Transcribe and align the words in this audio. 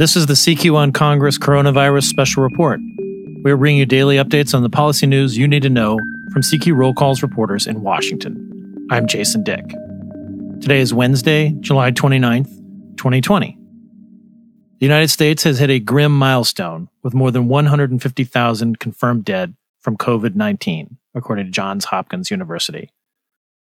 This 0.00 0.16
is 0.16 0.24
the 0.24 0.32
CQ 0.32 0.76
on 0.76 0.92
Congress 0.92 1.36
Coronavirus 1.36 2.04
Special 2.04 2.42
Report. 2.42 2.80
We're 3.42 3.58
bringing 3.58 3.80
you 3.80 3.84
daily 3.84 4.16
updates 4.16 4.54
on 4.54 4.62
the 4.62 4.70
policy 4.70 5.06
news 5.06 5.36
you 5.36 5.46
need 5.46 5.60
to 5.60 5.68
know 5.68 5.98
from 6.32 6.40
CQ 6.40 6.74
Roll 6.74 6.94
Call's 6.94 7.22
reporters 7.22 7.66
in 7.66 7.82
Washington. 7.82 8.86
I'm 8.90 9.06
Jason 9.06 9.44
Dick. 9.44 9.62
Today 10.62 10.80
is 10.80 10.94
Wednesday, 10.94 11.54
July 11.60 11.90
29th, 11.90 12.48
2020. 12.96 13.58
The 14.78 14.86
United 14.86 15.08
States 15.08 15.42
has 15.42 15.58
hit 15.58 15.68
a 15.68 15.78
grim 15.78 16.16
milestone 16.16 16.88
with 17.02 17.12
more 17.12 17.30
than 17.30 17.48
150,000 17.48 18.78
confirmed 18.78 19.26
dead 19.26 19.54
from 19.80 19.98
COVID 19.98 20.34
19, 20.34 20.96
according 21.14 21.44
to 21.44 21.50
Johns 21.50 21.84
Hopkins 21.84 22.30
University. 22.30 22.88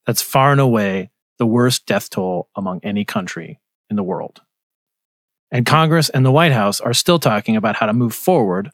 That's 0.06 0.22
far 0.22 0.52
and 0.52 0.62
away 0.62 1.10
the 1.40 1.48
worst 1.48 1.88
death 1.88 2.12
toll 2.12 2.50
among 2.56 2.82
any 2.84 3.06
country 3.06 3.60
in 3.90 3.96
the 3.96 4.04
world. 4.04 4.42
And 5.52 5.66
Congress 5.66 6.10
and 6.10 6.26
the 6.26 6.32
White 6.32 6.52
House 6.52 6.82
are 6.82 6.94
still 6.94 7.20
talking 7.20 7.56
about 7.56 7.78
how 7.78 7.86
to 7.86 7.94
move 7.94 8.14
forward 8.14 8.72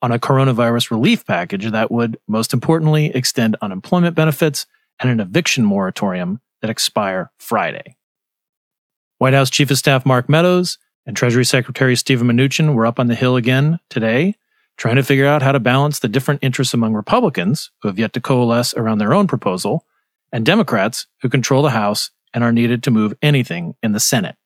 on 0.00 0.12
a 0.12 0.18
coronavirus 0.18 0.90
relief 0.90 1.24
package 1.26 1.70
that 1.70 1.90
would, 1.90 2.18
most 2.28 2.52
importantly, 2.52 3.06
extend 3.14 3.56
unemployment 3.62 4.16
benefits 4.16 4.66
and 5.00 5.10
an 5.10 5.20
eviction 5.20 5.64
moratorium 5.64 6.40
that 6.60 6.70
expire 6.70 7.30
Friday. 7.38 7.96
White 9.18 9.34
House 9.34 9.50
Chief 9.50 9.70
of 9.70 9.78
Staff 9.78 10.04
Mark 10.04 10.28
Meadows 10.28 10.78
and 11.06 11.16
Treasury 11.16 11.44
Secretary 11.44 11.96
Stephen 11.96 12.28
Mnuchin 12.28 12.74
were 12.74 12.86
up 12.86 12.98
on 12.98 13.06
the 13.08 13.14
Hill 13.14 13.36
again 13.36 13.78
today, 13.88 14.34
trying 14.76 14.96
to 14.96 15.02
figure 15.02 15.26
out 15.26 15.42
how 15.42 15.52
to 15.52 15.60
balance 15.60 15.98
the 15.98 16.08
different 16.08 16.42
interests 16.42 16.74
among 16.74 16.94
Republicans, 16.94 17.70
who 17.82 17.88
have 17.88 17.98
yet 17.98 18.12
to 18.12 18.20
coalesce 18.20 18.74
around 18.74 18.98
their 18.98 19.14
own 19.14 19.26
proposal, 19.26 19.86
and 20.32 20.46
Democrats, 20.46 21.06
who 21.20 21.28
control 21.28 21.62
the 21.62 21.70
House 21.70 22.10
and 22.32 22.42
are 22.42 22.52
needed 22.52 22.82
to 22.82 22.90
move 22.90 23.14
anything 23.22 23.74
in 23.82 23.92
the 23.92 24.00
Senate. 24.00 24.36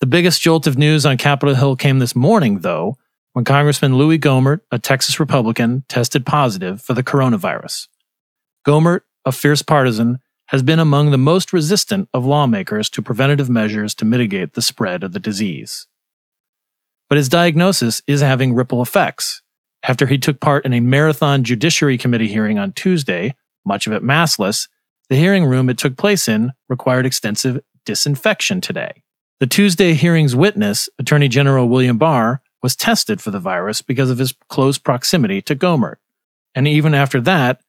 The 0.00 0.06
biggest 0.06 0.40
jolt 0.40 0.68
of 0.68 0.78
news 0.78 1.04
on 1.04 1.16
Capitol 1.16 1.56
Hill 1.56 1.74
came 1.74 1.98
this 1.98 2.14
morning, 2.14 2.60
though, 2.60 2.96
when 3.32 3.44
Congressman 3.44 3.96
Louis 3.96 4.18
Gohmert, 4.18 4.60
a 4.70 4.78
Texas 4.78 5.18
Republican, 5.18 5.84
tested 5.88 6.24
positive 6.24 6.80
for 6.80 6.94
the 6.94 7.02
coronavirus. 7.02 7.88
Gohmert, 8.64 9.00
a 9.24 9.32
fierce 9.32 9.62
partisan, 9.62 10.20
has 10.46 10.62
been 10.62 10.78
among 10.78 11.10
the 11.10 11.18
most 11.18 11.52
resistant 11.52 12.08
of 12.14 12.24
lawmakers 12.24 12.88
to 12.90 13.02
preventative 13.02 13.50
measures 13.50 13.92
to 13.96 14.04
mitigate 14.04 14.54
the 14.54 14.62
spread 14.62 15.02
of 15.02 15.12
the 15.12 15.18
disease. 15.18 15.88
But 17.08 17.18
his 17.18 17.28
diagnosis 17.28 18.00
is 18.06 18.20
having 18.20 18.54
ripple 18.54 18.80
effects. 18.80 19.42
After 19.82 20.06
he 20.06 20.16
took 20.16 20.38
part 20.38 20.64
in 20.64 20.72
a 20.72 20.80
marathon 20.80 21.42
Judiciary 21.42 21.98
Committee 21.98 22.28
hearing 22.28 22.56
on 22.58 22.72
Tuesday, 22.72 23.34
much 23.64 23.88
of 23.88 23.92
it 23.92 24.04
maskless, 24.04 24.68
the 25.08 25.16
hearing 25.16 25.44
room 25.44 25.68
it 25.68 25.76
took 25.76 25.96
place 25.96 26.28
in 26.28 26.52
required 26.68 27.04
extensive 27.04 27.60
disinfection 27.84 28.60
today. 28.60 29.02
The 29.40 29.46
Tuesday 29.46 29.94
hearing's 29.94 30.34
witness, 30.34 30.88
Attorney 30.98 31.28
General 31.28 31.68
William 31.68 31.96
Barr, 31.96 32.42
was 32.60 32.74
tested 32.74 33.20
for 33.20 33.30
the 33.30 33.38
virus 33.38 33.82
because 33.82 34.10
of 34.10 34.18
his 34.18 34.34
close 34.48 34.78
proximity 34.78 35.40
to 35.42 35.54
Gohmert. 35.54 35.96
And 36.56 36.66
even 36.66 36.92
after 36.92 37.20
that, 37.20 37.60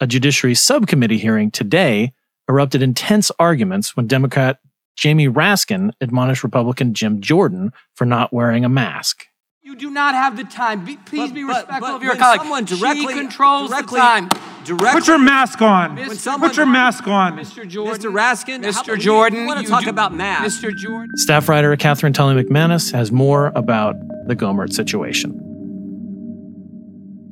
a 0.00 0.06
Judiciary 0.06 0.54
Subcommittee 0.54 1.18
hearing 1.18 1.50
today 1.50 2.14
erupted 2.48 2.80
intense 2.80 3.30
arguments 3.38 3.94
when 3.94 4.06
Democrat 4.06 4.60
Jamie 4.96 5.28
Raskin 5.28 5.90
admonished 6.00 6.42
Republican 6.42 6.94
Jim 6.94 7.20
Jordan 7.20 7.72
for 7.94 8.06
not 8.06 8.32
wearing 8.32 8.64
a 8.64 8.70
mask. 8.70 9.26
You 9.60 9.76
do 9.76 9.90
not 9.90 10.14
have 10.14 10.38
the 10.38 10.44
time. 10.44 10.86
Be, 10.86 10.96
please 10.96 11.28
but, 11.28 11.34
be 11.34 11.44
respectful 11.44 11.80
but, 11.80 11.80
but 11.80 11.94
of 11.96 12.02
your 12.02 12.16
colleague. 12.16 12.40
Someone 12.40 12.64
directly, 12.64 13.06
she 13.06 13.20
controls 13.20 13.68
directly, 13.68 13.96
the 13.96 14.02
time. 14.02 14.28
Directly, 14.68 15.00
Put 15.00 15.08
your 15.08 15.18
mask 15.18 15.62
on. 15.62 15.96
Mr. 15.96 16.38
Put 16.38 16.58
your 16.58 16.66
mask 16.66 17.08
on. 17.08 17.38
Mr. 17.38 17.66
Jordan. 17.66 18.02
Mr. 18.02 18.12
Raskin. 18.12 18.62
Mr. 18.62 18.88
How, 18.88 18.96
Jordan. 18.96 19.40
You 19.40 19.46
want 19.46 19.64
to 19.64 19.66
talk 19.66 19.84
do, 19.84 19.88
about 19.88 20.12
masks. 20.12 20.62
Mr. 20.62 20.76
Jordan. 20.76 21.16
Staff 21.16 21.48
writer 21.48 21.74
Katherine 21.74 22.12
Tully 22.12 22.44
McManus 22.44 22.92
has 22.92 23.10
more 23.10 23.50
about 23.54 23.96
the 24.26 24.36
Gohmert 24.36 24.74
situation. 24.74 25.32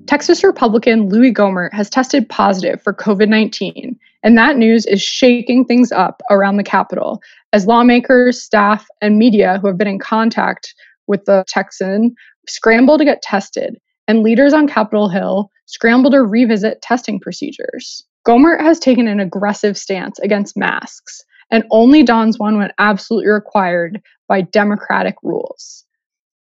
Texas 0.06 0.42
Republican 0.42 1.10
Louis 1.10 1.30
Gohmert 1.30 1.74
has 1.74 1.90
tested 1.90 2.26
positive 2.26 2.80
for 2.80 2.94
COVID 2.94 3.28
19, 3.28 3.98
and 4.22 4.38
that 4.38 4.56
news 4.56 4.86
is 4.86 5.02
shaking 5.02 5.66
things 5.66 5.92
up 5.92 6.22
around 6.30 6.56
the 6.56 6.64
Capitol 6.64 7.20
as 7.52 7.66
lawmakers, 7.66 8.40
staff, 8.40 8.86
and 9.02 9.18
media 9.18 9.58
who 9.60 9.66
have 9.66 9.76
been 9.76 9.86
in 9.86 9.98
contact 9.98 10.74
with 11.06 11.26
the 11.26 11.44
Texan 11.48 12.14
scramble 12.48 12.96
to 12.96 13.04
get 13.04 13.20
tested, 13.20 13.78
and 14.08 14.22
leaders 14.22 14.54
on 14.54 14.66
Capitol 14.66 15.10
Hill 15.10 15.50
scramble 15.66 16.10
to 16.10 16.22
revisit 16.22 16.82
testing 16.82 17.20
procedures. 17.20 18.04
Gohmert 18.26 18.60
has 18.60 18.78
taken 18.78 19.06
an 19.06 19.20
aggressive 19.20 19.76
stance 19.76 20.18
against 20.20 20.56
masks 20.56 21.22
and 21.50 21.64
only 21.70 22.02
dons 22.02 22.38
one 22.38 22.58
when 22.58 22.72
absolutely 22.78 23.28
required 23.28 24.02
by 24.28 24.40
Democratic 24.40 25.16
rules. 25.22 25.84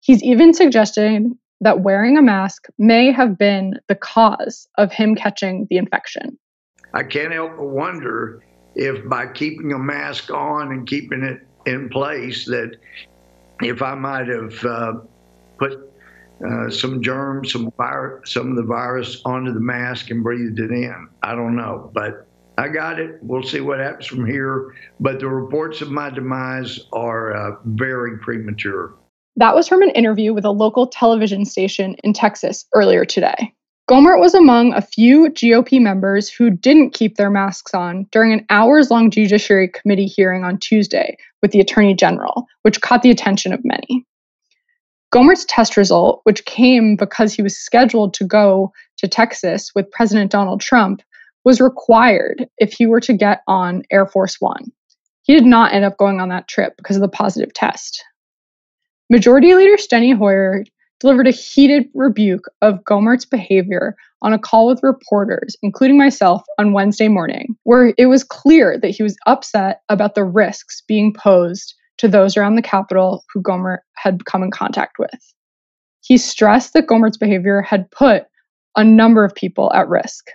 He's 0.00 0.22
even 0.22 0.52
suggesting 0.52 1.38
that 1.60 1.80
wearing 1.80 2.16
a 2.16 2.22
mask 2.22 2.66
may 2.78 3.12
have 3.12 3.38
been 3.38 3.78
the 3.88 3.94
cause 3.94 4.66
of 4.78 4.92
him 4.92 5.14
catching 5.14 5.66
the 5.70 5.76
infection. 5.76 6.38
I 6.94 7.02
can't 7.02 7.32
help 7.32 7.56
but 7.56 7.66
wonder 7.66 8.42
if 8.74 9.06
by 9.08 9.26
keeping 9.26 9.72
a 9.72 9.78
mask 9.78 10.30
on 10.30 10.72
and 10.72 10.86
keeping 10.86 11.22
it 11.22 11.46
in 11.66 11.88
place, 11.88 12.46
that 12.46 12.76
if 13.60 13.82
I 13.82 13.94
might 13.94 14.28
have 14.28 14.64
uh, 14.64 14.92
put 15.58 15.89
uh, 16.46 16.70
some 16.70 17.02
germs, 17.02 17.52
some 17.52 17.70
virus, 17.76 18.32
some 18.32 18.50
of 18.50 18.56
the 18.56 18.62
virus 18.62 19.20
onto 19.24 19.52
the 19.52 19.60
mask 19.60 20.10
and 20.10 20.22
breathed 20.22 20.58
it 20.58 20.70
in. 20.70 21.08
I 21.22 21.34
don't 21.34 21.56
know, 21.56 21.90
but 21.94 22.26
I 22.58 22.68
got 22.68 22.98
it. 22.98 23.18
We'll 23.22 23.42
see 23.42 23.60
what 23.60 23.78
happens 23.78 24.06
from 24.06 24.26
here. 24.26 24.74
But 25.00 25.20
the 25.20 25.28
reports 25.28 25.80
of 25.80 25.90
my 25.90 26.10
demise 26.10 26.80
are 26.92 27.32
uh, 27.32 27.56
very 27.64 28.18
premature. 28.18 28.94
That 29.36 29.54
was 29.54 29.68
from 29.68 29.82
an 29.82 29.90
interview 29.90 30.34
with 30.34 30.44
a 30.44 30.50
local 30.50 30.86
television 30.86 31.44
station 31.44 31.96
in 32.04 32.12
Texas 32.12 32.66
earlier 32.74 33.04
today. 33.04 33.54
Gohmert 33.90 34.20
was 34.20 34.34
among 34.34 34.72
a 34.72 34.82
few 34.82 35.30
GOP 35.30 35.80
members 35.80 36.28
who 36.30 36.50
didn't 36.50 36.94
keep 36.94 37.16
their 37.16 37.30
masks 37.30 37.74
on 37.74 38.06
during 38.12 38.32
an 38.32 38.46
hours 38.48 38.90
long 38.90 39.10
Judiciary 39.10 39.68
Committee 39.68 40.06
hearing 40.06 40.44
on 40.44 40.58
Tuesday 40.58 41.16
with 41.42 41.50
the 41.50 41.60
Attorney 41.60 41.94
General, 41.94 42.46
which 42.62 42.80
caught 42.80 43.02
the 43.02 43.10
attention 43.10 43.52
of 43.52 43.64
many. 43.64 44.06
Gohmert's 45.12 45.44
test 45.44 45.76
result, 45.76 46.20
which 46.24 46.44
came 46.44 46.94
because 46.94 47.32
he 47.32 47.42
was 47.42 47.58
scheduled 47.58 48.14
to 48.14 48.24
go 48.24 48.72
to 48.98 49.08
Texas 49.08 49.72
with 49.74 49.90
President 49.90 50.30
Donald 50.30 50.60
Trump, 50.60 51.02
was 51.44 51.60
required 51.60 52.46
if 52.58 52.72
he 52.72 52.86
were 52.86 53.00
to 53.00 53.12
get 53.12 53.42
on 53.48 53.82
Air 53.90 54.06
Force 54.06 54.36
One. 54.40 54.70
He 55.22 55.34
did 55.34 55.44
not 55.44 55.72
end 55.72 55.84
up 55.84 55.96
going 55.96 56.20
on 56.20 56.28
that 56.28 56.48
trip 56.48 56.74
because 56.76 56.96
of 56.96 57.02
the 57.02 57.08
positive 57.08 57.52
test. 57.54 58.04
Majority 59.08 59.54
Leader 59.54 59.76
Steny 59.76 60.16
Hoyer 60.16 60.64
delivered 61.00 61.26
a 61.26 61.32
heated 61.32 61.88
rebuke 61.94 62.44
of 62.62 62.84
Gohmert's 62.84 63.24
behavior 63.24 63.96
on 64.22 64.32
a 64.32 64.38
call 64.38 64.68
with 64.68 64.82
reporters, 64.82 65.56
including 65.62 65.96
myself, 65.96 66.42
on 66.58 66.72
Wednesday 66.72 67.08
morning, 67.08 67.56
where 67.64 67.94
it 67.96 68.06
was 68.06 68.22
clear 68.22 68.78
that 68.78 68.90
he 68.90 69.02
was 69.02 69.16
upset 69.26 69.80
about 69.88 70.14
the 70.14 70.24
risks 70.24 70.82
being 70.86 71.12
posed 71.12 71.74
to 72.00 72.08
those 72.08 72.34
around 72.34 72.56
the 72.56 72.62
Capitol 72.62 73.24
who 73.32 73.42
Gohmert 73.42 73.80
had 73.94 74.24
come 74.24 74.42
in 74.42 74.50
contact 74.50 74.98
with. 74.98 75.34
He 76.00 76.16
stressed 76.16 76.72
that 76.72 76.86
Gohmert's 76.86 77.18
behavior 77.18 77.60
had 77.60 77.90
put 77.90 78.24
a 78.74 78.82
number 78.82 79.22
of 79.22 79.34
people 79.34 79.70
at 79.74 79.86
risk. 79.86 80.28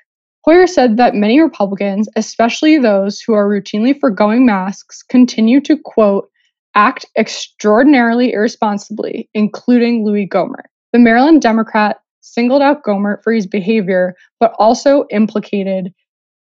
Hoyer 0.43 0.67
said 0.67 0.97
that 0.97 1.15
many 1.15 1.41
Republicans, 1.41 2.07
especially 2.15 2.77
those 2.77 3.19
who 3.19 3.33
are 3.33 3.49
routinely 3.49 3.99
foregoing 3.99 4.45
masks, 4.45 5.01
continue 5.01 5.59
to, 5.61 5.75
quote, 5.83 6.29
act 6.75 7.07
extraordinarily 7.17 8.31
irresponsibly, 8.31 9.27
including 9.33 10.05
Louis 10.05 10.27
Gohmert. 10.27 10.67
The 10.93 10.99
Maryland 10.99 11.41
Democrat 11.41 11.97
singled 12.21 12.61
out 12.61 12.83
Gohmert 12.83 13.23
for 13.23 13.33
his 13.33 13.47
behavior, 13.47 14.13
but 14.39 14.53
also 14.59 15.05
implicated 15.09 15.91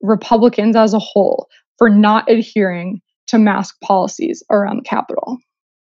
Republicans 0.01 0.75
as 0.75 0.93
a 0.93 0.99
whole 0.99 1.47
for 1.79 1.89
not 1.89 2.29
adhering 2.29 3.01
to 3.29 3.39
mask 3.39 3.81
policies 3.81 4.43
around 4.51 4.77
the 4.77 4.83
Capitol. 4.83 5.39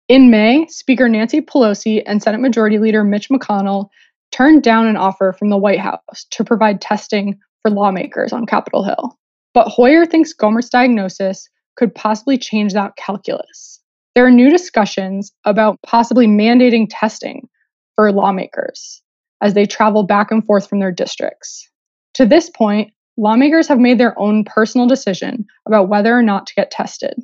In 0.09 0.31
May, 0.31 0.66
Speaker 0.69 1.09
Nancy 1.09 1.40
Pelosi 1.40 2.02
and 2.06 2.23
Senate 2.23 2.40
Majority 2.40 2.79
Leader 2.79 3.05
Mitch 3.05 3.29
McConnell 3.29 3.88
turned 4.31 4.62
down 4.62 4.87
an 4.87 4.96
offer 4.96 5.34
from 5.38 5.50
the 5.50 5.56
White 5.56 5.79
House 5.79 6.26
to 6.31 6.44
provide 6.44 6.81
testing 6.81 7.38
for 7.62 7.70
lawmakers 7.70 8.32
on 8.32 8.46
Capitol 8.46 8.84
Hill. 8.84 9.19
But 9.55 9.69
Hoyer 9.69 10.06
thinks 10.06 10.34
Gohmert's 10.34 10.70
diagnosis 10.70 11.49
could 11.76 11.94
possibly 11.94 12.38
change 12.38 12.73
that 12.73 12.96
calculus. 12.96 13.81
There 14.14 14.26
are 14.26 14.31
new 14.31 14.50
discussions 14.50 15.32
about 15.44 15.79
possibly 15.82 16.26
mandating 16.26 16.87
testing 16.90 17.49
for 17.94 18.12
lawmakers 18.12 19.02
as 19.40 19.55
they 19.55 19.67
travel 19.67 20.02
back 20.02 20.31
and 20.31 20.44
forth 20.44 20.69
from 20.69 20.81
their 20.81 20.93
districts. 20.93 21.69
To 22.14 22.26
this 22.26 22.50
point, 22.50 22.93
lawmakers 23.17 23.69
have 23.69 23.79
made 23.79 23.99
their 23.99 24.19
own 24.19 24.44
personal 24.44 24.87
decision 24.87 25.47
about 25.67 25.88
whether 25.88 26.17
or 26.17 26.23
not 26.23 26.47
to 26.47 26.55
get 26.55 26.70
tested. 26.70 27.14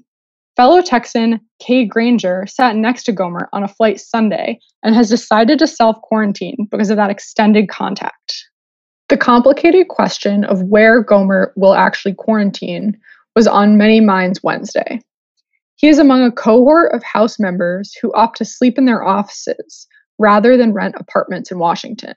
Fellow 0.56 0.82
Texan 0.82 1.40
Kay 1.60 1.84
Granger 1.84 2.44
sat 2.48 2.74
next 2.74 3.04
to 3.04 3.12
Gohmert 3.12 3.46
on 3.52 3.62
a 3.62 3.68
flight 3.68 4.00
Sunday 4.00 4.58
and 4.82 4.94
has 4.94 5.08
decided 5.08 5.58
to 5.60 5.66
self 5.66 6.00
quarantine 6.02 6.66
because 6.70 6.90
of 6.90 6.96
that 6.96 7.10
extended 7.10 7.68
contact. 7.68 8.44
The 9.08 9.16
complicated 9.16 9.88
question 9.88 10.44
of 10.44 10.64
where 10.64 11.04
Gohmert 11.04 11.52
will 11.56 11.74
actually 11.74 12.14
quarantine 12.14 12.98
was 13.36 13.46
on 13.46 13.78
many 13.78 14.00
minds 14.00 14.42
Wednesday. 14.42 15.00
He 15.76 15.88
is 15.88 16.00
among 16.00 16.24
a 16.24 16.32
cohort 16.32 16.92
of 16.92 17.04
House 17.04 17.38
members 17.38 17.94
who 18.02 18.12
opt 18.14 18.38
to 18.38 18.44
sleep 18.44 18.78
in 18.78 18.84
their 18.84 19.04
offices 19.04 19.86
rather 20.18 20.56
than 20.56 20.72
rent 20.74 20.96
apartments 20.98 21.52
in 21.52 21.60
Washington. 21.60 22.14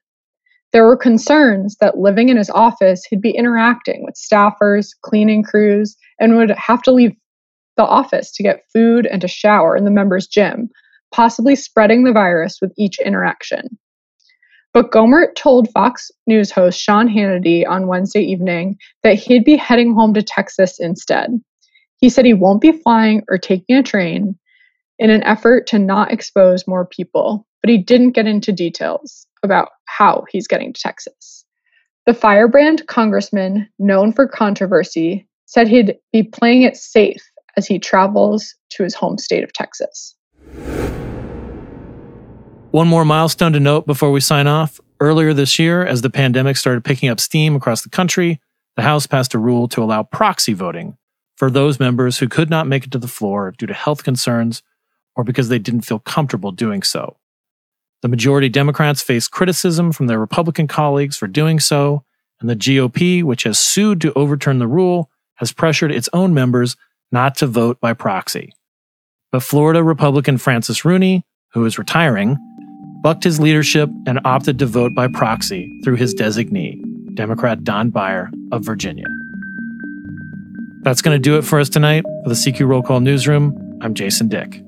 There 0.73 0.85
were 0.85 0.95
concerns 0.95 1.75
that 1.81 1.97
living 1.97 2.29
in 2.29 2.37
his 2.37 2.49
office, 2.49 3.03
he'd 3.05 3.21
be 3.21 3.31
interacting 3.31 4.05
with 4.05 4.15
staffers, 4.15 4.89
cleaning 5.01 5.43
crews, 5.43 5.97
and 6.19 6.37
would 6.37 6.51
have 6.51 6.81
to 6.83 6.91
leave 6.91 7.13
the 7.75 7.83
office 7.83 8.31
to 8.33 8.43
get 8.43 8.63
food 8.71 9.05
and 9.05 9.19
to 9.21 9.27
shower 9.27 9.75
in 9.75 9.83
the 9.83 9.91
members' 9.91 10.27
gym, 10.27 10.69
possibly 11.13 11.55
spreading 11.55 12.03
the 12.03 12.13
virus 12.13 12.59
with 12.61 12.71
each 12.77 12.99
interaction. 12.99 13.77
But 14.73 14.91
Gohmert 14.91 15.35
told 15.35 15.69
Fox 15.71 16.09
News 16.25 16.51
host 16.51 16.79
Sean 16.79 17.09
Hannity 17.09 17.67
on 17.67 17.87
Wednesday 17.87 18.21
evening 18.21 18.77
that 19.03 19.15
he'd 19.15 19.43
be 19.43 19.57
heading 19.57 19.93
home 19.93 20.13
to 20.13 20.21
Texas 20.21 20.79
instead. 20.79 21.31
He 21.97 22.09
said 22.09 22.23
he 22.23 22.33
won't 22.33 22.61
be 22.61 22.71
flying 22.71 23.23
or 23.29 23.37
taking 23.37 23.75
a 23.75 23.83
train 23.83 24.37
in 24.97 25.09
an 25.09 25.23
effort 25.23 25.67
to 25.67 25.79
not 25.79 26.13
expose 26.13 26.65
more 26.65 26.85
people, 26.85 27.45
but 27.61 27.69
he 27.69 27.77
didn't 27.77 28.11
get 28.11 28.27
into 28.27 28.53
details 28.53 29.27
about 29.43 29.69
how 29.85 30.25
he's 30.29 30.47
getting 30.47 30.73
to 30.73 30.81
Texas. 30.81 31.45
The 32.05 32.13
firebrand 32.13 32.87
congressman, 32.87 33.69
known 33.77 34.11
for 34.13 34.27
controversy, 34.27 35.27
said 35.45 35.67
he'd 35.67 35.97
be 36.11 36.23
playing 36.23 36.63
it 36.63 36.77
safe 36.77 37.21
as 37.57 37.67
he 37.67 37.77
travels 37.77 38.55
to 38.71 38.83
his 38.83 38.95
home 38.95 39.17
state 39.17 39.43
of 39.43 39.53
Texas. 39.53 40.15
One 42.71 42.87
more 42.87 43.03
milestone 43.03 43.53
to 43.53 43.59
note 43.59 43.85
before 43.85 44.11
we 44.11 44.21
sign 44.21 44.47
off. 44.47 44.79
Earlier 44.99 45.33
this 45.33 45.59
year, 45.59 45.85
as 45.85 46.01
the 46.01 46.09
pandemic 46.09 46.57
started 46.57 46.85
picking 46.85 47.09
up 47.09 47.19
steam 47.19 47.55
across 47.55 47.81
the 47.81 47.89
country, 47.89 48.39
the 48.75 48.83
House 48.83 49.07
passed 49.07 49.33
a 49.33 49.39
rule 49.39 49.67
to 49.69 49.83
allow 49.83 50.03
proxy 50.03 50.53
voting 50.53 50.97
for 51.35 51.51
those 51.51 51.79
members 51.79 52.19
who 52.19 52.29
could 52.29 52.49
not 52.49 52.67
make 52.67 52.85
it 52.85 52.91
to 52.91 52.97
the 52.97 53.07
floor 53.07 53.53
due 53.57 53.65
to 53.65 53.73
health 53.73 54.03
concerns 54.03 54.63
or 55.15 55.23
because 55.23 55.49
they 55.49 55.59
didn't 55.59 55.81
feel 55.81 55.99
comfortable 55.99 56.51
doing 56.51 56.81
so. 56.83 57.17
The 58.01 58.07
majority 58.07 58.49
Democrats 58.49 59.01
face 59.01 59.27
criticism 59.27 59.91
from 59.91 60.07
their 60.07 60.19
Republican 60.19 60.67
colleagues 60.67 61.17
for 61.17 61.27
doing 61.27 61.59
so, 61.59 62.03
and 62.39 62.49
the 62.49 62.55
GOP, 62.55 63.23
which 63.23 63.43
has 63.43 63.59
sued 63.59 64.01
to 64.01 64.13
overturn 64.13 64.57
the 64.57 64.67
rule, 64.67 65.09
has 65.35 65.51
pressured 65.51 65.91
its 65.91 66.09
own 66.11 66.33
members 66.33 66.75
not 67.11 67.35
to 67.35 67.47
vote 67.47 67.79
by 67.79 67.93
proxy. 67.93 68.53
But 69.31 69.43
Florida 69.43 69.83
Republican 69.83 70.37
Francis 70.37 70.83
Rooney, 70.83 71.25
who 71.53 71.63
is 71.65 71.77
retiring, 71.77 72.37
bucked 73.03 73.23
his 73.23 73.39
leadership 73.39 73.89
and 74.07 74.19
opted 74.25 74.57
to 74.59 74.65
vote 74.65 74.93
by 74.95 75.07
proxy 75.07 75.81
through 75.83 75.95
his 75.95 76.15
designee, 76.15 76.81
Democrat 77.15 77.63
Don 77.63 77.91
Beyer 77.91 78.31
of 78.51 78.63
Virginia. 78.63 79.07
That's 80.81 81.01
going 81.01 81.15
to 81.15 81.21
do 81.21 81.37
it 81.37 81.43
for 81.43 81.59
us 81.59 81.69
tonight. 81.69 82.03
For 82.23 82.29
the 82.29 82.35
CQ 82.35 82.67
Roll 82.67 82.81
Call 82.81 82.99
Newsroom, 82.99 83.77
I'm 83.81 83.93
Jason 83.93 84.27
Dick. 84.27 84.63